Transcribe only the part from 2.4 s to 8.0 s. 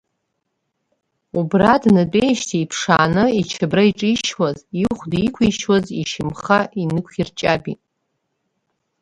иԥшааны ичабра иҿишьуаз, ихәда иқәишьуаз ишьамхы инықәирҷабит.